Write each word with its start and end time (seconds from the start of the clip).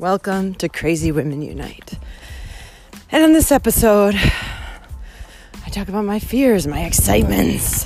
Welcome 0.00 0.54
to 0.54 0.70
Crazy 0.70 1.12
Women 1.12 1.42
Unite. 1.42 1.98
And 3.12 3.22
in 3.22 3.34
this 3.34 3.52
episode, 3.52 4.14
I 4.14 5.68
talk 5.68 5.90
about 5.90 6.06
my 6.06 6.18
fears, 6.18 6.66
my 6.66 6.86
excitements 6.86 7.84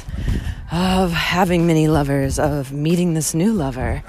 of 0.70 1.10
having 1.10 1.66
many 1.66 1.88
lovers, 1.88 2.38
of 2.38 2.72
meeting 2.72 3.14
this 3.14 3.34
new 3.34 3.52
lover, 3.52 4.04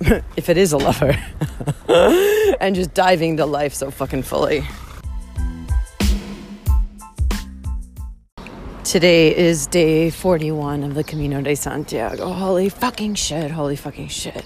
if 0.36 0.48
it 0.48 0.56
is 0.56 0.72
a 0.72 0.76
lover, 0.76 1.18
and 2.60 2.76
just 2.76 2.94
diving 2.94 3.38
to 3.38 3.44
life 3.44 3.74
so 3.74 3.90
fucking 3.90 4.22
fully. 4.22 4.62
Today 8.84 9.36
is 9.36 9.66
day 9.66 10.10
41 10.10 10.84
of 10.84 10.94
the 10.94 11.02
Camino 11.02 11.40
de 11.40 11.56
Santiago. 11.56 12.32
Holy 12.32 12.68
fucking 12.68 13.16
shit, 13.16 13.50
holy 13.50 13.74
fucking 13.74 14.06
shit. 14.06 14.44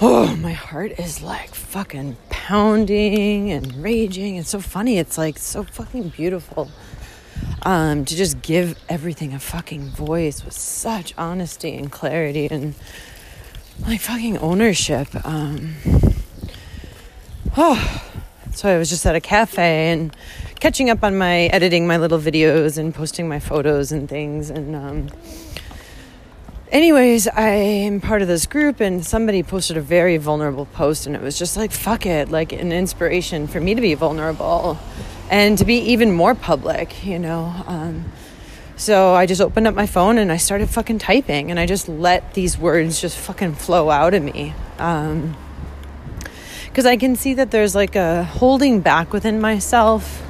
Oh, 0.00 0.36
my 0.36 0.52
heart 0.52 0.92
is 1.00 1.22
like 1.22 1.52
fucking 1.56 2.18
pounding 2.30 3.50
and 3.50 3.82
raging. 3.82 4.36
It's 4.36 4.50
so 4.50 4.60
funny. 4.60 4.96
It's 4.96 5.18
like 5.18 5.38
so 5.38 5.64
fucking 5.64 6.10
beautiful 6.10 6.70
um, 7.62 8.04
to 8.04 8.14
just 8.14 8.40
give 8.40 8.78
everything 8.88 9.34
a 9.34 9.40
fucking 9.40 9.88
voice 9.88 10.44
with 10.44 10.54
such 10.54 11.14
honesty 11.18 11.74
and 11.74 11.90
clarity 11.90 12.46
and 12.48 12.76
like 13.88 14.00
fucking 14.00 14.38
ownership. 14.38 15.08
Um, 15.26 15.74
oh, 17.56 18.02
so 18.52 18.72
I 18.72 18.78
was 18.78 18.90
just 18.90 19.04
at 19.04 19.16
a 19.16 19.20
cafe 19.20 19.90
and 19.90 20.14
catching 20.60 20.90
up 20.90 21.02
on 21.02 21.18
my 21.18 21.46
editing 21.46 21.88
my 21.88 21.96
little 21.96 22.20
videos 22.20 22.78
and 22.78 22.94
posting 22.94 23.28
my 23.28 23.40
photos 23.40 23.90
and 23.90 24.08
things 24.08 24.48
and 24.48 24.76
um, 24.76 25.08
anyways 26.70 27.26
i 27.28 27.48
am 27.48 28.00
part 28.00 28.20
of 28.20 28.28
this 28.28 28.46
group 28.46 28.80
and 28.80 29.04
somebody 29.04 29.42
posted 29.42 29.76
a 29.76 29.80
very 29.80 30.16
vulnerable 30.16 30.66
post 30.66 31.06
and 31.06 31.16
it 31.16 31.22
was 31.22 31.38
just 31.38 31.56
like 31.56 31.72
fuck 31.72 32.04
it 32.04 32.28
like 32.30 32.52
an 32.52 32.72
inspiration 32.72 33.46
for 33.46 33.60
me 33.60 33.74
to 33.74 33.80
be 33.80 33.94
vulnerable 33.94 34.78
and 35.30 35.56
to 35.58 35.64
be 35.64 35.78
even 35.78 36.12
more 36.12 36.34
public 36.34 37.04
you 37.06 37.18
know? 37.18 37.54
Um, 37.66 38.04
so 38.76 39.14
i 39.14 39.24
just 39.24 39.40
opened 39.40 39.66
up 39.66 39.74
my 39.74 39.86
phone 39.86 40.18
and 40.18 40.30
i 40.30 40.36
started 40.36 40.68
fucking 40.68 40.98
typing 40.98 41.50
and 41.50 41.58
i 41.58 41.64
just 41.64 41.88
let 41.88 42.34
these 42.34 42.58
words 42.58 43.00
just 43.00 43.16
fucking 43.16 43.54
flow 43.54 43.90
out 43.90 44.14
of 44.14 44.22
me. 44.22 44.54
Um, 44.78 45.36
because 46.78 46.86
I 46.86 46.96
can 46.96 47.16
see 47.16 47.34
that 47.34 47.50
there's 47.50 47.74
like 47.74 47.96
a 47.96 48.22
holding 48.22 48.80
back 48.82 49.12
within 49.12 49.40
myself 49.40 50.22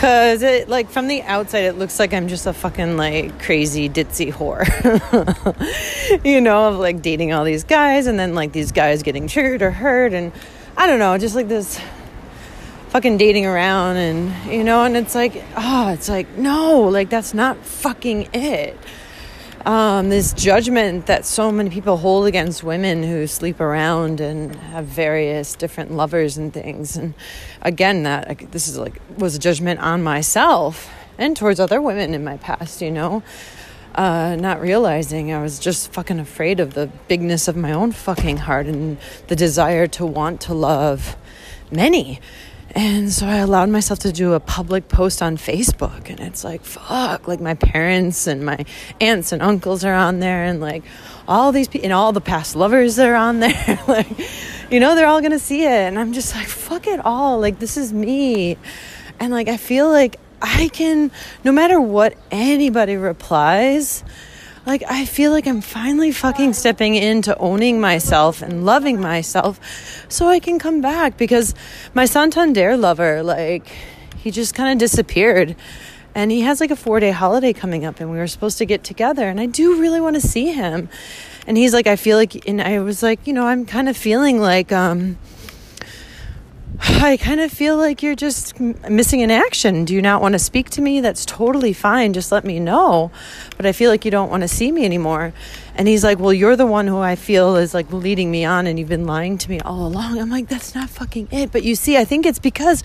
Cause 0.00 0.40
it 0.40 0.66
like 0.66 0.88
from 0.88 1.08
the 1.08 1.20
outside 1.24 1.64
it 1.64 1.76
looks 1.76 1.98
like 1.98 2.14
I'm 2.14 2.26
just 2.26 2.46
a 2.46 2.54
fucking 2.54 2.96
like 2.96 3.38
crazy 3.42 3.86
ditzy 3.86 4.32
whore. 4.32 4.64
you 6.24 6.40
know, 6.40 6.68
of 6.68 6.78
like 6.78 7.02
dating 7.02 7.34
all 7.34 7.44
these 7.44 7.64
guys 7.64 8.06
and 8.06 8.18
then 8.18 8.34
like 8.34 8.52
these 8.52 8.72
guys 8.72 9.02
getting 9.02 9.28
triggered 9.28 9.60
or 9.60 9.70
hurt 9.70 10.14
and 10.14 10.32
I 10.74 10.86
don't 10.86 11.00
know, 11.00 11.18
just 11.18 11.34
like 11.34 11.48
this 11.48 11.78
fucking 12.88 13.18
dating 13.18 13.44
around 13.44 13.98
and 13.98 14.50
you 14.50 14.64
know, 14.64 14.84
and 14.84 14.96
it's 14.96 15.14
like, 15.14 15.44
oh, 15.54 15.90
it's 15.90 16.08
like, 16.08 16.34
no, 16.38 16.84
like 16.84 17.10
that's 17.10 17.34
not 17.34 17.58
fucking 17.58 18.30
it 18.32 18.78
um, 19.66 20.08
this 20.08 20.32
judgment 20.32 21.06
that 21.06 21.26
so 21.26 21.52
many 21.52 21.70
people 21.70 21.98
hold 21.98 22.26
against 22.26 22.62
women 22.62 23.02
who 23.02 23.26
sleep 23.26 23.60
around 23.60 24.20
and 24.20 24.54
have 24.56 24.86
various 24.86 25.54
different 25.54 25.92
lovers 25.92 26.38
and 26.38 26.52
things. 26.52 26.96
And 26.96 27.14
again, 27.60 28.04
that 28.04 28.50
this 28.52 28.68
is 28.68 28.78
like 28.78 29.00
was 29.18 29.34
a 29.34 29.38
judgment 29.38 29.80
on 29.80 30.02
myself 30.02 30.90
and 31.18 31.36
towards 31.36 31.60
other 31.60 31.80
women 31.82 32.14
in 32.14 32.24
my 32.24 32.38
past. 32.38 32.80
You 32.80 32.90
know, 32.90 33.22
uh, 33.94 34.36
not 34.36 34.60
realizing 34.60 35.32
I 35.32 35.42
was 35.42 35.58
just 35.58 35.92
fucking 35.92 36.20
afraid 36.20 36.58
of 36.58 36.74
the 36.74 36.86
bigness 37.08 37.46
of 37.46 37.56
my 37.56 37.72
own 37.72 37.92
fucking 37.92 38.38
heart 38.38 38.66
and 38.66 38.96
the 39.28 39.36
desire 39.36 39.86
to 39.88 40.06
want 40.06 40.40
to 40.42 40.54
love 40.54 41.16
many 41.70 42.20
and 42.74 43.12
so 43.12 43.26
I 43.26 43.36
allowed 43.36 43.68
myself 43.68 43.98
to 44.00 44.12
do 44.12 44.34
a 44.34 44.40
public 44.40 44.88
post 44.88 45.22
on 45.22 45.36
Facebook. 45.36 46.08
And 46.08 46.20
it's 46.20 46.44
like, 46.44 46.64
fuck, 46.64 47.26
like 47.26 47.40
my 47.40 47.54
parents 47.54 48.26
and 48.26 48.44
my 48.44 48.64
aunts 49.00 49.32
and 49.32 49.42
uncles 49.42 49.84
are 49.84 49.94
on 49.94 50.20
there, 50.20 50.44
and 50.44 50.60
like 50.60 50.84
all 51.26 51.52
these 51.52 51.68
people, 51.68 51.86
and 51.86 51.92
all 51.92 52.12
the 52.12 52.20
past 52.20 52.56
lovers 52.56 52.98
are 52.98 53.14
on 53.14 53.40
there. 53.40 53.80
like, 53.88 54.08
you 54.70 54.80
know, 54.80 54.94
they're 54.94 55.06
all 55.06 55.20
gonna 55.20 55.38
see 55.38 55.64
it. 55.64 55.70
And 55.70 55.98
I'm 55.98 56.12
just 56.12 56.34
like, 56.34 56.46
fuck 56.46 56.86
it 56.86 57.00
all. 57.04 57.40
Like, 57.40 57.58
this 57.58 57.76
is 57.76 57.92
me. 57.92 58.56
And 59.18 59.32
like, 59.32 59.48
I 59.48 59.56
feel 59.56 59.90
like 59.90 60.18
I 60.40 60.68
can, 60.72 61.10
no 61.44 61.52
matter 61.52 61.80
what 61.80 62.16
anybody 62.30 62.96
replies, 62.96 64.04
like 64.70 64.84
I 64.86 65.04
feel 65.04 65.32
like 65.32 65.48
I'm 65.48 65.62
finally 65.62 66.12
fucking 66.12 66.52
stepping 66.52 66.94
into 66.94 67.36
owning 67.38 67.80
myself 67.80 68.40
and 68.40 68.64
loving 68.64 69.00
myself 69.00 69.58
so 70.08 70.28
I 70.28 70.38
can 70.38 70.60
come 70.60 70.80
back 70.80 71.16
because 71.16 71.56
my 71.92 72.04
Santander 72.04 72.76
lover 72.76 73.24
like 73.24 73.66
he 74.18 74.30
just 74.30 74.54
kind 74.54 74.70
of 74.70 74.78
disappeared. 74.78 75.56
And 76.14 76.30
he 76.30 76.42
has 76.42 76.60
like 76.60 76.70
a 76.70 76.76
4-day 76.76 77.10
holiday 77.10 77.52
coming 77.52 77.84
up 77.84 77.98
and 77.98 78.12
we 78.12 78.18
were 78.18 78.28
supposed 78.28 78.58
to 78.58 78.64
get 78.64 78.84
together 78.84 79.28
and 79.28 79.40
I 79.40 79.46
do 79.46 79.80
really 79.80 80.00
want 80.00 80.14
to 80.14 80.20
see 80.20 80.52
him. 80.52 80.88
And 81.48 81.56
he's 81.56 81.72
like 81.72 81.88
I 81.88 81.96
feel 81.96 82.16
like 82.16 82.46
and 82.46 82.62
I 82.62 82.78
was 82.78 83.02
like 83.02 83.26
you 83.26 83.32
know 83.32 83.48
I'm 83.48 83.66
kind 83.66 83.88
of 83.88 83.96
feeling 83.96 84.40
like 84.40 84.70
um 84.70 85.18
I 86.78 87.16
kind 87.16 87.40
of 87.40 87.50
feel 87.50 87.76
like 87.76 88.02
you're 88.02 88.14
just 88.14 88.60
missing 88.60 89.20
in 89.20 89.30
action. 89.30 89.84
Do 89.84 89.94
you 89.94 90.02
not 90.02 90.22
want 90.22 90.34
to 90.34 90.38
speak 90.38 90.70
to 90.70 90.80
me? 90.80 91.00
That's 91.00 91.24
totally 91.24 91.72
fine. 91.72 92.12
Just 92.12 92.30
let 92.30 92.44
me 92.44 92.60
know. 92.60 93.10
But 93.56 93.66
I 93.66 93.72
feel 93.72 93.90
like 93.90 94.04
you 94.04 94.10
don't 94.10 94.30
want 94.30 94.42
to 94.42 94.48
see 94.48 94.70
me 94.70 94.84
anymore. 94.84 95.32
And 95.80 95.88
he's 95.88 96.04
like, 96.04 96.18
Well, 96.18 96.34
you're 96.34 96.56
the 96.56 96.66
one 96.66 96.86
who 96.86 96.98
I 96.98 97.16
feel 97.16 97.56
is 97.56 97.72
like 97.72 97.90
leading 97.90 98.30
me 98.30 98.44
on, 98.44 98.66
and 98.66 98.78
you've 98.78 98.90
been 98.90 99.06
lying 99.06 99.38
to 99.38 99.48
me 99.48 99.60
all 99.60 99.86
along. 99.86 100.18
I'm 100.18 100.28
like, 100.28 100.46
That's 100.46 100.74
not 100.74 100.90
fucking 100.90 101.28
it. 101.30 101.50
But 101.50 101.62
you 101.62 101.74
see, 101.74 101.96
I 101.96 102.04
think 102.04 102.26
it's 102.26 102.38
because 102.38 102.82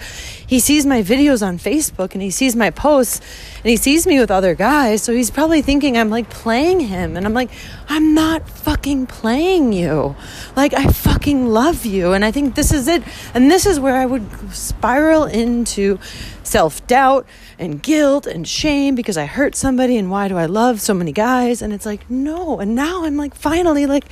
he 0.48 0.62
sees 0.62 0.86
my 0.86 1.04
videos 1.04 1.46
on 1.46 1.58
Facebook 1.58 2.14
and 2.14 2.22
he 2.22 2.32
sees 2.32 2.56
my 2.56 2.70
posts 2.70 3.20
and 3.58 3.66
he 3.70 3.76
sees 3.76 4.08
me 4.08 4.18
with 4.18 4.32
other 4.32 4.56
guys. 4.56 5.04
So 5.04 5.12
he's 5.12 5.30
probably 5.30 5.62
thinking 5.62 5.98
I'm 5.98 6.10
like 6.10 6.30
playing 6.30 6.80
him. 6.80 7.18
And 7.18 7.26
I'm 7.26 7.34
like, 7.34 7.50
I'm 7.90 8.14
not 8.14 8.48
fucking 8.50 9.08
playing 9.08 9.74
you. 9.74 10.16
Like, 10.56 10.74
I 10.74 10.88
fucking 10.88 11.48
love 11.48 11.86
you. 11.86 12.14
And 12.14 12.24
I 12.24 12.32
think 12.32 12.56
this 12.56 12.72
is 12.72 12.88
it. 12.88 13.04
And 13.34 13.52
this 13.52 13.66
is 13.66 13.78
where 13.78 13.98
I 13.98 14.06
would 14.06 14.56
spiral 14.56 15.26
into 15.26 16.00
self 16.44 16.88
doubt 16.88 17.28
and 17.58 17.82
guilt 17.82 18.28
and 18.28 18.48
shame 18.48 18.96
because 18.96 19.18
I 19.18 19.26
hurt 19.26 19.56
somebody 19.56 19.98
and 19.98 20.12
why 20.12 20.28
do 20.28 20.38
I 20.38 20.46
love 20.46 20.82
so 20.82 20.94
many 20.94 21.12
guys? 21.12 21.62
And 21.62 21.74
it's 21.74 21.86
like, 21.86 22.10
no. 22.10 22.60
And 22.60 22.76
now 22.76 23.06
I'm 23.06 23.18
like, 23.18 23.36
finally, 23.36 23.86
like, 23.86 24.06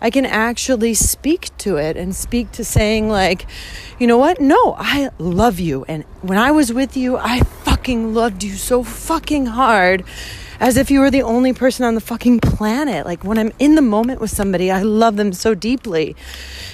I 0.00 0.10
can 0.10 0.26
actually 0.26 0.94
speak 0.94 1.56
to 1.58 1.76
it 1.76 1.96
and 1.96 2.14
speak 2.14 2.52
to 2.52 2.64
saying, 2.64 3.08
like, 3.08 3.46
you 3.98 4.06
know 4.06 4.18
what? 4.18 4.40
No, 4.40 4.74
I 4.78 5.10
love 5.18 5.58
you. 5.60 5.84
And 5.88 6.04
when 6.20 6.36
I 6.36 6.50
was 6.50 6.72
with 6.72 6.96
you, 6.96 7.16
I 7.16 7.40
fucking 7.40 8.12
loved 8.12 8.44
you 8.44 8.52
so 8.52 8.82
fucking 8.82 9.46
hard 9.46 10.04
as 10.60 10.76
if 10.76 10.90
you 10.90 11.00
were 11.00 11.10
the 11.10 11.22
only 11.22 11.52
person 11.52 11.84
on 11.84 11.94
the 11.94 12.00
fucking 12.00 12.40
planet. 12.40 13.04
Like 13.06 13.24
when 13.24 13.38
I'm 13.38 13.52
in 13.58 13.74
the 13.74 13.82
moment 13.82 14.20
with 14.20 14.30
somebody, 14.30 14.70
I 14.70 14.82
love 14.82 15.16
them 15.16 15.32
so 15.32 15.54
deeply, 15.54 16.16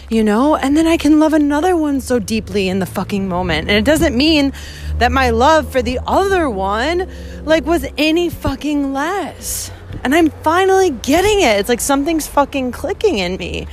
you 0.08 0.22
know? 0.22 0.56
And 0.56 0.76
then 0.76 0.86
I 0.86 0.96
can 0.96 1.18
love 1.18 1.32
another 1.32 1.76
one 1.76 2.00
so 2.00 2.18
deeply 2.18 2.68
in 2.68 2.78
the 2.78 2.86
fucking 2.86 3.28
moment. 3.28 3.68
And 3.68 3.76
it 3.76 3.84
doesn't 3.84 4.16
mean 4.16 4.52
that 4.98 5.12
my 5.12 5.30
love 5.30 5.70
for 5.70 5.82
the 5.82 5.98
other 6.06 6.48
one 6.48 7.08
like 7.44 7.64
was 7.64 7.86
any 7.96 8.28
fucking 8.28 8.92
less. 8.92 9.70
And 10.04 10.14
I'm 10.14 10.30
finally 10.30 10.90
getting 10.90 11.40
it. 11.40 11.58
It's 11.58 11.68
like 11.68 11.80
something's 11.80 12.26
fucking 12.26 12.72
clicking 12.72 13.18
in 13.18 13.36
me. 13.36 13.66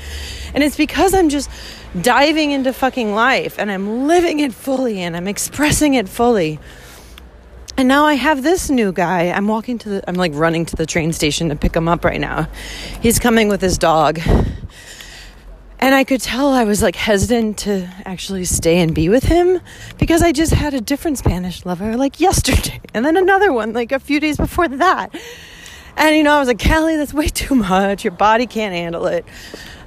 And 0.53 0.63
it's 0.63 0.77
because 0.77 1.13
I'm 1.13 1.29
just 1.29 1.49
diving 2.01 2.51
into 2.51 2.73
fucking 2.73 3.13
life 3.13 3.57
and 3.59 3.71
I'm 3.71 4.07
living 4.07 4.39
it 4.39 4.53
fully 4.53 4.99
and 5.01 5.15
I'm 5.15 5.27
expressing 5.27 5.93
it 5.93 6.09
fully. 6.09 6.59
And 7.77 7.87
now 7.87 8.05
I 8.05 8.15
have 8.15 8.41
this 8.41 8.71
new 8.71 8.91
guy. 8.91 9.29
I'm 9.29 9.47
walking 9.47 9.77
to 9.79 9.89
the, 9.89 10.09
I'm 10.09 10.15
like 10.15 10.31
running 10.33 10.65
to 10.65 10.75
the 10.75 10.87
train 10.87 11.13
station 11.13 11.49
to 11.49 11.55
pick 11.55 11.75
him 11.75 11.87
up 11.87 12.03
right 12.03 12.19
now. 12.19 12.47
He's 13.01 13.19
coming 13.19 13.49
with 13.49 13.61
his 13.61 13.77
dog. 13.77 14.19
And 15.79 15.93
I 15.93 16.03
could 16.03 16.19
tell 16.19 16.53
I 16.53 16.63
was 16.63 16.81
like 16.81 16.95
hesitant 16.95 17.59
to 17.59 17.87
actually 18.03 18.45
stay 18.45 18.79
and 18.79 18.95
be 18.95 19.09
with 19.09 19.25
him 19.25 19.61
because 19.99 20.23
I 20.23 20.31
just 20.31 20.53
had 20.53 20.73
a 20.73 20.81
different 20.81 21.19
Spanish 21.19 21.67
lover 21.67 21.95
like 21.95 22.19
yesterday 22.19 22.81
and 22.95 23.05
then 23.05 23.15
another 23.15 23.53
one 23.53 23.73
like 23.73 23.91
a 23.91 23.99
few 23.99 24.19
days 24.19 24.37
before 24.37 24.67
that. 24.67 25.13
And 25.95 26.15
you 26.15 26.23
know, 26.23 26.35
I 26.35 26.39
was 26.39 26.47
like, 26.47 26.61
Callie, 26.63 26.95
that's 26.95 27.13
way 27.13 27.27
too 27.27 27.53
much. 27.53 28.03
Your 28.03 28.11
body 28.11 28.47
can't 28.47 28.73
handle 28.73 29.05
it. 29.05 29.23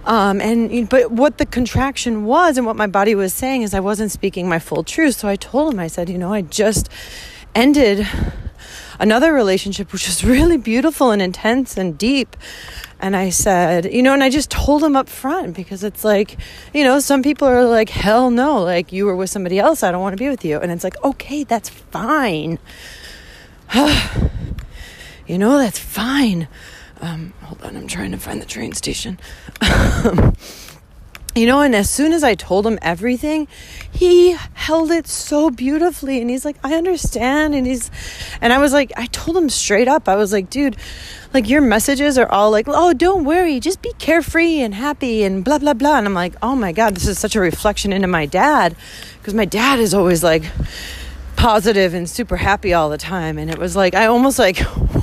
Um, 0.05 0.41
and 0.41 0.89
but 0.89 1.11
what 1.11 1.39
the 1.39 1.47
contraction 1.47 2.25
was 2.25 2.57
and 2.57 2.67
what 2.67 2.77
my 2.77 2.87
body 2.87 3.17
was 3.17 3.35
saying 3.35 3.63
is 3.63 3.75
I 3.75 3.81
wasn't 3.81 4.13
speaking 4.13 4.49
my 4.49 4.61
full 4.61 4.85
truth. 4.85 5.17
So 5.17 5.29
I 5.29 5.35
told 5.35 5.75
him, 5.75 5.81
I 5.81 5.89
said, 5.89 6.09
you 6.09 6.19
know, 6.19 6.33
I 6.33 6.43
just 6.43 6.89
ended 7.55 8.07
another 8.99 9.33
relationship 9.33 9.93
which 9.93 10.07
was 10.07 10.23
really 10.23 10.59
beautiful 10.59 11.11
and 11.11 11.23
intense 11.23 11.77
and 11.77 11.97
deep. 11.99 12.37
And 13.03 13.17
i 13.17 13.31
said 13.31 13.91
you 13.93 14.03
know 14.03 14.13
and 14.13 14.23
i 14.23 14.29
just 14.29 14.51
told 14.51 14.85
him 14.85 14.95
up 14.95 15.09
front 15.09 15.57
because 15.57 15.83
it's 15.83 16.05
like 16.05 16.37
you 16.75 16.85
know 16.85 17.01
some 17.01 17.23
people 17.23 17.49
are 17.49 17.65
like 17.65 17.89
hell 17.89 18.31
no 18.31 18.63
like 18.63 18.93
you 18.93 19.07
were 19.07 19.17
with 19.17 19.31
somebody 19.31 19.59
else 19.59 19.83
i 19.83 19.91
don't 19.91 20.03
want 20.03 20.13
to 20.13 20.23
be 20.23 20.29
with 20.29 20.45
you. 20.45 20.59
And 20.59 20.71
it's 20.71 20.85
like 20.85 21.03
okay 21.03 21.45
that's 21.45 21.69
fine. 21.69 22.59
You 25.27 25.39
know 25.39 25.59
that's 25.59 25.79
fine. 25.79 26.49
Um, 27.01 27.33
hold 27.43 27.63
on 27.63 27.77
i'm 27.77 27.87
trying 27.87 28.11
to 28.11 28.19
find 28.19 28.43
the 28.43 28.47
train 28.47 28.73
station 28.73 29.19
you 31.41 31.47
know, 31.47 31.63
and 31.63 31.75
as 31.75 31.89
soon 31.89 32.13
as 32.13 32.23
I 32.23 32.35
told 32.35 32.67
him 32.67 32.79
everything, 32.83 33.49
he 33.91 34.37
held 34.53 34.91
it 34.91 35.07
so 35.07 35.49
beautifully. 35.49 36.21
And 36.21 36.29
he's 36.29 36.45
like, 36.45 36.57
I 36.63 36.75
understand. 36.75 37.55
And 37.55 37.67
he's, 37.67 37.91
and 38.43 38.53
I 38.53 38.59
was 38.59 38.75
like, 38.75 38.93
I 38.95 39.07
told 39.07 39.39
him 39.39 39.49
straight 39.49 39.89
up, 39.89 40.07
I 40.07 40.17
was 40.17 40.35
like, 40.35 40.51
dude, 40.51 40.77
like 41.33 41.49
your 41.49 41.63
messages 41.63 42.19
are 42.19 42.31
all 42.31 42.51
like, 42.51 42.67
oh, 42.69 42.93
don't 42.93 43.25
worry, 43.25 43.59
just 43.59 43.81
be 43.81 43.95
carefree 43.95 44.61
and 44.61 44.75
happy 44.75 45.23
and 45.23 45.43
blah, 45.43 45.59
blah, 45.59 45.73
blah. 45.73 45.97
And 45.97 46.07
I'm 46.07 46.13
like, 46.13 46.35
oh 46.43 46.55
my 46.55 46.73
God, 46.73 46.95
this 46.95 47.09
is 47.09 47.19
such 47.19 47.35
a 47.35 47.41
reflection 47.41 47.91
into 47.91 48.07
my 48.07 48.27
dad. 48.27 48.77
Because 49.19 49.33
my 49.33 49.47
dad 49.47 49.79
is 49.79 49.95
always 49.95 50.23
like, 50.23 50.45
positive 51.37 51.95
and 51.95 52.07
super 52.11 52.37
happy 52.37 52.75
all 52.75 52.91
the 52.91 52.99
time 52.99 53.39
and 53.39 53.51
it 53.51 53.57
was 53.57 53.75
like 53.75 53.95
i 53.95 54.05
almost 54.05 54.39
like 54.39 54.59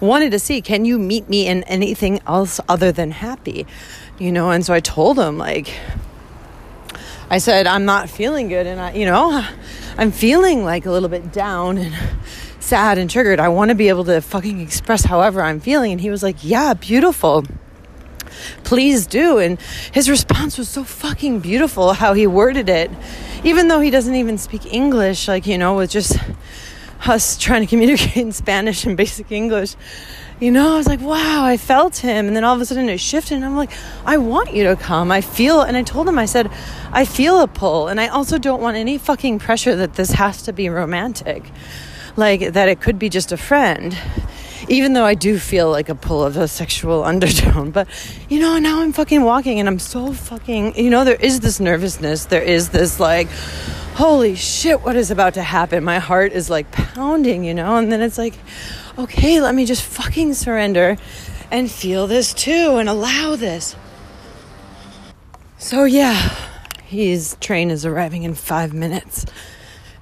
wanted 0.00 0.30
to 0.32 0.38
see 0.38 0.60
can 0.60 0.84
you 0.84 0.98
meet 0.98 1.28
me 1.28 1.46
in 1.46 1.62
anything 1.64 2.20
else 2.26 2.60
other 2.68 2.92
than 2.92 3.10
happy? 3.10 3.66
You 4.18 4.32
know 4.32 4.50
and 4.50 4.64
so 4.64 4.72
i 4.72 4.80
told 4.80 5.18
him 5.18 5.36
like 5.36 5.74
i 7.28 7.36
said 7.36 7.66
i'm 7.66 7.84
not 7.84 8.08
feeling 8.08 8.48
good 8.48 8.66
and 8.66 8.80
i 8.80 8.92
you 8.92 9.04
know 9.04 9.46
i'm 9.98 10.10
feeling 10.10 10.64
like 10.64 10.86
a 10.86 10.90
little 10.90 11.10
bit 11.10 11.32
down 11.32 11.76
and 11.76 11.94
sad 12.66 12.98
and 12.98 13.08
triggered. 13.08 13.38
I 13.38 13.48
want 13.48 13.68
to 13.68 13.76
be 13.76 13.88
able 13.88 14.04
to 14.04 14.20
fucking 14.20 14.60
express 14.60 15.04
however 15.04 15.40
i'm 15.40 15.60
feeling 15.60 15.92
and 15.92 16.00
he 16.00 16.10
was 16.10 16.22
like 16.22 16.36
yeah 16.42 16.74
beautiful. 16.74 17.44
Please 18.64 19.06
do 19.06 19.38
and 19.38 19.60
his 19.92 20.10
response 20.10 20.58
was 20.58 20.68
so 20.68 20.82
fucking 20.82 21.40
beautiful 21.40 21.92
how 21.92 22.12
he 22.12 22.26
worded 22.26 22.68
it. 22.68 22.90
Even 23.44 23.68
though 23.68 23.80
he 23.80 23.90
doesn't 23.90 24.14
even 24.14 24.36
speak 24.36 24.72
english 24.72 25.28
like 25.28 25.46
you 25.46 25.58
know 25.58 25.76
with 25.76 25.90
just 25.90 26.16
us 27.04 27.36
trying 27.36 27.62
to 27.62 27.66
communicate 27.66 28.16
in 28.16 28.32
spanish 28.32 28.84
and 28.84 28.96
basic 28.96 29.30
english 29.30 29.76
you 30.38 30.50
know, 30.50 30.74
I 30.74 30.76
was 30.76 30.86
like, 30.86 31.00
wow, 31.00 31.44
I 31.44 31.56
felt 31.56 31.96
him. 31.96 32.26
And 32.26 32.36
then 32.36 32.44
all 32.44 32.54
of 32.54 32.60
a 32.60 32.66
sudden 32.66 32.88
it 32.90 33.00
shifted. 33.00 33.36
And 33.36 33.44
I'm 33.44 33.56
like, 33.56 33.70
I 34.04 34.18
want 34.18 34.52
you 34.52 34.64
to 34.64 34.76
come. 34.76 35.10
I 35.10 35.22
feel, 35.22 35.62
and 35.62 35.76
I 35.76 35.82
told 35.82 36.06
him, 36.06 36.18
I 36.18 36.26
said, 36.26 36.50
I 36.92 37.06
feel 37.06 37.40
a 37.40 37.48
pull. 37.48 37.88
And 37.88 37.98
I 37.98 38.08
also 38.08 38.36
don't 38.36 38.60
want 38.60 38.76
any 38.76 38.98
fucking 38.98 39.38
pressure 39.38 39.74
that 39.76 39.94
this 39.94 40.10
has 40.10 40.42
to 40.42 40.52
be 40.52 40.68
romantic. 40.68 41.50
Like 42.16 42.52
that 42.52 42.68
it 42.68 42.80
could 42.80 42.98
be 42.98 43.08
just 43.08 43.32
a 43.32 43.38
friend. 43.38 43.96
Even 44.68 44.92
though 44.92 45.04
I 45.04 45.14
do 45.14 45.38
feel 45.38 45.70
like 45.70 45.88
a 45.88 45.94
pull 45.94 46.22
of 46.22 46.36
a 46.36 46.48
sexual 46.48 47.02
undertone. 47.12 47.70
But, 47.70 47.88
you 48.28 48.38
know, 48.38 48.58
now 48.58 48.82
I'm 48.82 48.92
fucking 48.92 49.22
walking 49.22 49.58
and 49.58 49.66
I'm 49.66 49.78
so 49.78 50.12
fucking, 50.12 50.76
you 50.76 50.90
know, 50.90 51.04
there 51.04 51.16
is 51.16 51.40
this 51.40 51.60
nervousness. 51.60 52.26
There 52.26 52.42
is 52.42 52.68
this 52.70 53.00
like, 53.00 53.28
holy 53.96 54.34
shit, 54.34 54.82
what 54.82 54.94
is 54.94 55.10
about 55.10 55.32
to 55.34 55.42
happen? 55.42 55.82
My 55.82 55.98
heart 55.98 56.32
is 56.32 56.50
like 56.50 56.70
pounding, 56.70 57.44
you 57.44 57.54
know? 57.54 57.76
And 57.76 57.90
then 57.90 58.02
it's 58.02 58.18
like, 58.18 58.34
okay, 58.98 59.40
let 59.40 59.54
me 59.54 59.64
just 59.64 59.82
fucking 59.82 60.34
surrender 60.34 60.98
and 61.50 61.70
feel 61.70 62.06
this 62.06 62.34
too 62.34 62.76
and 62.76 62.90
allow 62.90 63.36
this. 63.36 63.74
So, 65.56 65.84
yeah, 65.84 66.14
his 66.84 67.38
train 67.40 67.70
is 67.70 67.86
arriving 67.86 68.24
in 68.24 68.34
five 68.34 68.74
minutes. 68.74 69.24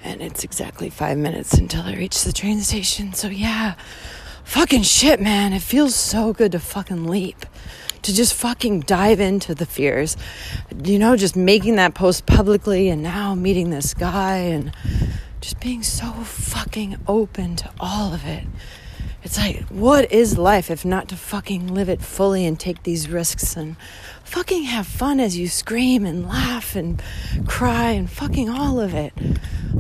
And 0.03 0.21
it's 0.21 0.43
exactly 0.43 0.91
five 0.91 1.17
minutes 1.17 1.55
until 1.55 1.83
I 1.83 1.95
reach 1.95 2.25
the 2.25 2.33
train 2.33 2.61
station. 2.63 3.15
So, 3.15 3.29
yeah, 3.29 3.75
fucking 4.43 4.83
shit, 4.83 5.21
man. 5.21 5.53
It 5.53 5.63
feels 5.63 5.95
so 5.95 6.33
good 6.33 6.51
to 6.51 6.59
fucking 6.59 7.07
leap. 7.07 7.47
To 8.05 8.15
just 8.15 8.35
fucking 8.35 8.81
dive 8.81 9.19
into 9.19 9.55
the 9.55 9.67
fears. 9.67 10.17
You 10.85 10.99
know, 10.99 11.17
just 11.17 11.37
making 11.37 11.77
that 11.77 11.95
post 11.95 12.27
publicly 12.27 12.89
and 12.89 13.03
now 13.03 13.35
meeting 13.35 13.71
this 13.71 13.95
guy 13.95 14.37
and 14.37 14.73
just 15.41 15.59
being 15.61 15.83
so 15.83 16.11
fucking 16.13 16.97
open 17.09 17.57
to 17.57 17.71
all 17.81 18.15
of 18.15 18.25
it. 18.27 18.45
It's 19.23 19.39
like, 19.39 19.63
what 19.69 20.13
is 20.13 20.37
life 20.37 20.71
if 20.71 20.85
not 20.85 21.09
to 21.09 21.17
fucking 21.17 21.69
live 21.69 21.89
it 21.89 22.03
fully 22.03 22.45
and 22.45 22.61
take 22.61 22.83
these 22.83 23.09
risks 23.09 23.57
and 23.57 23.77
fucking 24.23 24.65
have 24.65 24.87
fun 24.87 25.19
as 25.19 25.39
you 25.39 25.49
scream 25.49 26.05
and 26.05 26.29
laugh 26.29 26.77
and 26.77 27.03
cry 27.47 27.93
and 27.93 28.11
fucking 28.11 28.51
all 28.51 28.81
of 28.81 28.93
it. 28.93 29.15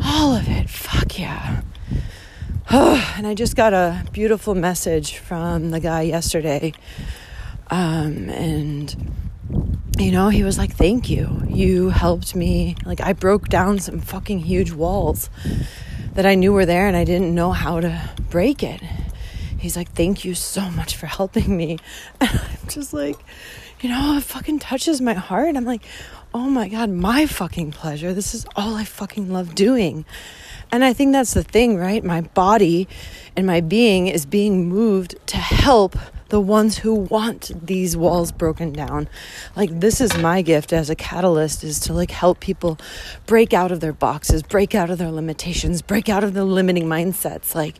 All 0.02 0.34
of 0.34 0.48
it. 0.48 0.70
Fuck 0.70 1.18
yeah. 1.18 1.60
and 2.70 3.26
I 3.26 3.34
just 3.34 3.54
got 3.54 3.74
a 3.74 4.02
beautiful 4.12 4.54
message 4.54 5.18
from 5.18 5.70
the 5.70 5.80
guy 5.80 6.02
yesterday. 6.02 6.72
Um, 7.70 8.28
and, 8.28 9.14
you 9.98 10.12
know, 10.12 10.28
he 10.28 10.42
was 10.42 10.58
like, 10.58 10.74
Thank 10.74 11.08
you. 11.10 11.42
You 11.48 11.90
helped 11.90 12.34
me. 12.34 12.76
Like, 12.84 13.00
I 13.00 13.12
broke 13.12 13.48
down 13.48 13.78
some 13.78 14.00
fucking 14.00 14.40
huge 14.40 14.72
walls 14.72 15.30
that 16.14 16.26
I 16.26 16.34
knew 16.34 16.52
were 16.52 16.66
there 16.66 16.86
and 16.86 16.96
I 16.96 17.04
didn't 17.04 17.34
know 17.34 17.52
how 17.52 17.80
to 17.80 18.10
break 18.30 18.62
it 18.62 18.80
he's 19.64 19.76
like, 19.76 19.90
Thank 19.92 20.24
you 20.24 20.34
so 20.34 20.70
much 20.70 20.94
for 20.94 21.06
helping 21.06 21.56
me. 21.56 21.78
And 22.20 22.30
I'm 22.30 22.68
just 22.68 22.92
like, 22.92 23.16
you 23.80 23.88
know, 23.88 24.16
it 24.16 24.22
fucking 24.22 24.60
touches 24.60 25.00
my 25.00 25.14
heart. 25.14 25.56
I'm 25.56 25.64
like, 25.64 25.82
oh 26.32 26.48
my 26.48 26.68
God, 26.68 26.90
my 26.90 27.26
fucking 27.26 27.72
pleasure. 27.72 28.14
This 28.14 28.34
is 28.34 28.46
all 28.56 28.74
I 28.76 28.84
fucking 28.84 29.32
love 29.32 29.54
doing. 29.54 30.04
And 30.70 30.84
I 30.84 30.92
think 30.92 31.12
that's 31.12 31.34
the 31.34 31.42
thing, 31.42 31.76
right? 31.76 32.02
My 32.02 32.22
body 32.22 32.88
and 33.36 33.46
my 33.46 33.60
being 33.60 34.06
is 34.06 34.26
being 34.26 34.68
moved 34.68 35.16
to 35.26 35.36
help 35.36 35.96
the 36.28 36.40
ones 36.40 36.78
who 36.78 36.94
want 36.94 37.52
these 37.66 37.96
walls 37.96 38.32
broken 38.32 38.72
down. 38.72 39.08
Like 39.54 39.80
this 39.80 40.00
is 40.00 40.16
my 40.16 40.42
gift 40.42 40.72
as 40.72 40.88
a 40.90 40.94
catalyst 40.94 41.62
is 41.64 41.78
to 41.80 41.92
like 41.92 42.10
help 42.10 42.40
people 42.40 42.78
break 43.26 43.52
out 43.52 43.70
of 43.70 43.80
their 43.80 43.92
boxes, 43.92 44.42
break 44.42 44.74
out 44.74 44.90
of 44.90 44.98
their 44.98 45.10
limitations, 45.10 45.82
break 45.82 46.08
out 46.08 46.24
of 46.24 46.34
the 46.34 46.44
limiting 46.44 46.84
mindsets. 46.84 47.54
Like 47.54 47.78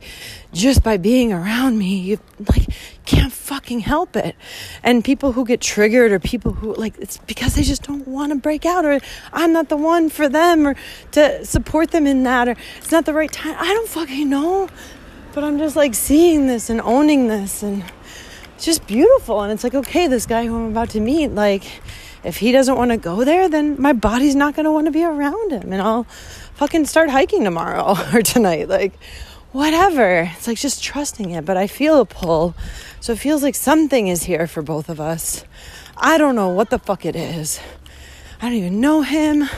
just 0.52 0.82
by 0.82 0.96
being 0.96 1.32
around 1.32 1.78
me, 1.78 1.96
you 1.96 2.20
like 2.38 2.68
can't 3.06 3.32
fucking 3.32 3.80
help 3.80 4.14
it. 4.16 4.36
And 4.82 5.04
people 5.04 5.32
who 5.32 5.44
get 5.44 5.60
triggered 5.60 6.12
or 6.12 6.18
people 6.18 6.52
who 6.52 6.74
like 6.74 6.98
it's 6.98 7.18
because 7.18 7.54
they 7.54 7.62
just 7.62 7.82
don't 7.82 8.06
want 8.06 8.32
to 8.32 8.38
break 8.38 8.66
out 8.66 8.84
or 8.84 9.00
I'm 9.32 9.52
not 9.52 9.68
the 9.68 9.76
one 9.76 10.10
for 10.10 10.28
them 10.28 10.66
or 10.66 10.76
to 11.12 11.44
support 11.44 11.90
them 11.92 12.06
in 12.06 12.24
that 12.24 12.48
or 12.48 12.56
it's 12.76 12.92
not 12.92 13.06
the 13.06 13.14
right 13.14 13.32
time. 13.32 13.56
I 13.58 13.72
don't 13.72 13.88
fucking 13.88 14.28
know. 14.28 14.68
But 15.32 15.42
I'm 15.42 15.58
just 15.58 15.74
like 15.74 15.96
seeing 15.96 16.46
this 16.46 16.70
and 16.70 16.80
owning 16.80 17.26
this 17.26 17.64
and 17.64 17.82
it's 18.54 18.64
just 18.64 18.86
beautiful. 18.86 19.42
And 19.42 19.52
it's 19.52 19.64
like, 19.64 19.74
okay, 19.74 20.06
this 20.06 20.26
guy 20.26 20.46
who 20.46 20.56
I'm 20.56 20.70
about 20.70 20.90
to 20.90 21.00
meet, 21.00 21.28
like, 21.28 21.64
if 22.24 22.38
he 22.38 22.52
doesn't 22.52 22.76
want 22.76 22.90
to 22.90 22.96
go 22.96 23.24
there, 23.24 23.48
then 23.48 23.80
my 23.80 23.92
body's 23.92 24.34
not 24.34 24.54
going 24.54 24.64
to 24.64 24.72
want 24.72 24.86
to 24.86 24.90
be 24.90 25.04
around 25.04 25.52
him. 25.52 25.72
And 25.72 25.82
I'll 25.82 26.04
fucking 26.54 26.86
start 26.86 27.10
hiking 27.10 27.44
tomorrow 27.44 27.96
or 28.14 28.22
tonight. 28.22 28.68
Like, 28.68 28.94
whatever. 29.52 30.30
It's 30.34 30.46
like 30.46 30.58
just 30.58 30.82
trusting 30.82 31.30
it. 31.30 31.44
But 31.44 31.56
I 31.56 31.66
feel 31.66 32.00
a 32.00 32.06
pull. 32.06 32.54
So 33.00 33.12
it 33.12 33.18
feels 33.18 33.42
like 33.42 33.54
something 33.54 34.08
is 34.08 34.24
here 34.24 34.46
for 34.46 34.62
both 34.62 34.88
of 34.88 35.00
us. 35.00 35.44
I 35.96 36.18
don't 36.18 36.34
know 36.34 36.48
what 36.48 36.70
the 36.70 36.78
fuck 36.78 37.04
it 37.04 37.14
is. 37.14 37.60
I 38.40 38.48
don't 38.48 38.58
even 38.58 38.80
know 38.80 39.02
him. 39.02 39.48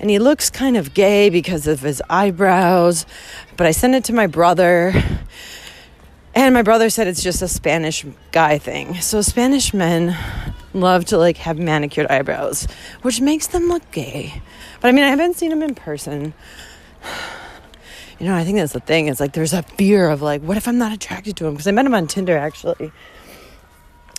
And 0.00 0.08
he 0.08 0.18
looks 0.18 0.48
kind 0.48 0.76
of 0.76 0.94
gay 0.94 1.28
because 1.28 1.66
of 1.66 1.80
his 1.80 2.00
eyebrows. 2.08 3.04
But 3.56 3.66
I 3.66 3.72
sent 3.72 3.96
it 3.96 4.04
to 4.04 4.12
my 4.12 4.28
brother 4.28 4.94
and 6.46 6.54
my 6.54 6.62
brother 6.62 6.88
said 6.88 7.08
it's 7.08 7.22
just 7.22 7.42
a 7.42 7.48
Spanish 7.48 8.06
guy 8.30 8.58
thing. 8.58 9.00
So 9.00 9.22
Spanish 9.22 9.74
men 9.74 10.16
love 10.72 11.04
to 11.06 11.18
like 11.18 11.38
have 11.38 11.58
manicured 11.58 12.06
eyebrows, 12.06 12.68
which 13.02 13.20
makes 13.20 13.48
them 13.48 13.68
look 13.68 13.90
gay. 13.90 14.40
But 14.80 14.88
I 14.88 14.92
mean, 14.92 15.04
I 15.04 15.08
haven't 15.08 15.34
seen 15.34 15.50
him 15.50 15.62
in 15.62 15.74
person. 15.74 16.34
You 18.20 18.26
know, 18.26 18.34
I 18.34 18.42
think 18.42 18.58
that's 18.58 18.72
the 18.72 18.80
thing. 18.80 19.06
It's 19.06 19.20
like 19.20 19.32
there's 19.32 19.52
a 19.52 19.62
fear 19.62 20.08
of 20.08 20.22
like, 20.22 20.42
what 20.42 20.56
if 20.56 20.66
I'm 20.66 20.76
not 20.76 20.90
attracted 20.90 21.36
to 21.36 21.46
him? 21.46 21.52
Because 21.52 21.68
I 21.68 21.70
met 21.70 21.86
him 21.86 21.94
on 21.94 22.08
Tinder 22.08 22.36
actually 22.36 22.90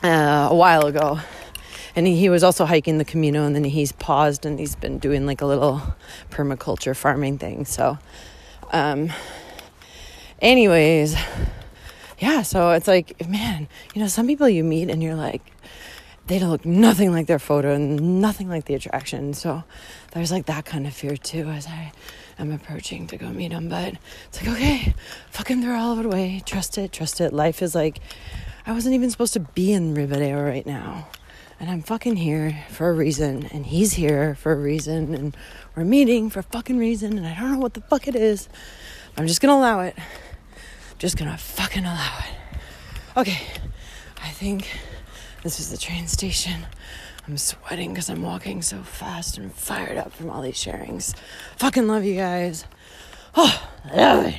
uh, 0.02 0.48
a 0.50 0.56
while 0.56 0.86
ago. 0.86 1.20
And 1.98 2.08
he, 2.08 2.18
he 2.18 2.30
was 2.30 2.42
also 2.42 2.64
hiking 2.64 2.98
the 2.98 3.04
Camino, 3.04 3.46
and 3.46 3.54
then 3.54 3.66
he's 3.66 3.92
paused 3.92 4.46
and 4.46 4.58
he's 4.58 4.74
been 4.74 5.00
doing 5.00 5.26
like 5.26 5.42
a 5.42 5.46
little 5.46 5.82
permaculture 6.30 6.96
farming 6.96 7.40
thing. 7.40 7.66
So, 7.66 7.98
um, 8.72 9.12
anyways, 10.42 11.18
yeah, 12.20 12.42
so 12.42 12.72
it's 12.72 12.88
like, 12.88 13.28
man, 13.28 13.68
you 13.94 14.02
know, 14.02 14.08
some 14.08 14.28
people 14.28 14.48
you 14.50 14.64
meet 14.64 14.90
and 14.90 15.02
you're 15.02 15.16
like, 15.16 15.42
they 16.28 16.38
don't 16.38 16.52
look 16.52 16.66
nothing 16.66 17.12
like 17.12 17.28
their 17.28 17.40
photo 17.40 17.74
and 17.74 18.22
nothing 18.22 18.50
like 18.50 18.66
the 18.66 18.76
attraction. 18.76 19.34
So 19.34 19.64
there's 20.12 20.32
like 20.32 20.46
that 20.46 20.66
kind 20.66 20.86
of 20.86 20.94
fear 20.94 21.18
too 21.18 21.48
as 21.48 21.66
I 21.66 21.92
am 22.38 22.52
approaching 22.52 23.08
to 23.08 23.18
go 23.18 23.30
meet 23.30 23.50
them. 23.50 23.70
But 23.70 23.96
it's 24.28 24.42
like, 24.42 24.56
okay, 24.56 24.94
fucking 25.32 25.64
throw 25.64 25.76
all 25.76 25.94
of 25.94 26.00
it 26.00 26.06
away. 26.06 26.44
Trust 26.46 26.78
it, 26.78 26.92
trust 26.92 27.20
it. 27.20 27.34
Life 27.34 27.62
is 27.62 27.74
like, 27.74 28.00
I 28.68 28.74
wasn't 28.74 28.96
even 28.96 29.10
supposed 29.10 29.34
to 29.34 29.40
be 29.40 29.72
in 29.72 29.96
Ribadeo 29.96 30.46
right 30.46 30.66
now. 30.66 31.08
And 31.60 31.70
I'm 31.70 31.82
fucking 31.82 32.18
here 32.18 32.64
for 32.70 32.90
a 32.90 32.94
reason. 32.94 33.48
And 33.52 33.66
he's 33.66 33.94
here 33.94 34.36
for 34.36 34.52
a 34.52 34.56
reason. 34.56 35.16
And 35.16 35.38
we're 35.76 35.84
meeting 35.84 36.30
for 36.30 36.40
a 36.40 36.44
fucking 36.44 36.78
reason. 36.78 37.18
And 37.18 37.26
I 37.26 37.34
don't 37.40 37.54
know 37.54 37.60
what 37.60 37.74
the 37.74 37.82
fuck 37.82 38.08
it 38.08 38.16
is. 38.16 38.50
I'm 39.18 39.26
just 39.26 39.42
gonna 39.42 39.54
allow 39.54 39.80
it 39.80 39.98
just 41.00 41.18
gonna 41.18 41.38
fucking 41.38 41.86
allow 41.86 42.20
it. 42.20 42.60
Okay, 43.18 43.48
I 44.22 44.30
think 44.30 44.70
this 45.44 45.60
is 45.60 45.72
the 45.72 45.78
train 45.78 46.08
station. 46.08 46.68
I'm 47.26 47.38
sweating 47.38 47.94
because 47.94 48.10
I'm 48.10 48.22
walking 48.22 48.62
so 48.62 48.84
fast 48.84 49.38
and 49.38 49.54
fired 49.54 49.98
up 49.98 50.12
from 50.12 50.30
all 50.30 50.42
these 50.42 50.56
sharings. 50.56 51.16
Fucking 51.58 51.88
love 51.88 52.04
you 52.04 52.16
guys. 52.16 52.66
Oh, 53.36 53.70
I 53.86 53.96
love 53.96 54.26
it. 54.26 54.36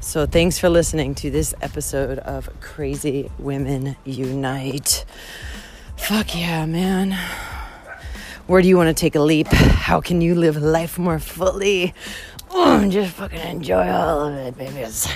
So, 0.00 0.26
thanks 0.26 0.58
for 0.58 0.68
listening 0.68 1.14
to 1.16 1.30
this 1.30 1.54
episode 1.62 2.18
of 2.18 2.50
Crazy 2.60 3.30
Women 3.38 3.96
Unite. 4.04 5.06
Fuck 5.96 6.34
yeah, 6.36 6.66
man. 6.66 7.16
Where 8.52 8.60
do 8.60 8.68
you 8.68 8.76
want 8.76 8.94
to 8.94 9.00
take 9.00 9.14
a 9.14 9.20
leap? 9.20 9.46
How 9.46 10.02
can 10.02 10.20
you 10.20 10.34
live 10.34 10.58
life 10.58 10.98
more 10.98 11.18
fully? 11.18 11.94
Oh, 12.50 12.86
just 12.90 13.14
fucking 13.14 13.40
enjoy 13.40 13.88
all 13.88 14.26
of 14.26 14.34
it, 14.34 14.58
babies. 14.58 15.08